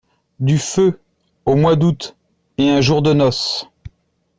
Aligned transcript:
Du 0.39 0.57
feu… 0.57 0.99
au 1.45 1.55
mois 1.55 1.75
d’août… 1.75 2.15
et 2.57 2.71
un 2.71 2.81
jour 2.81 3.03
de 3.03 3.13
noces! 3.13 3.67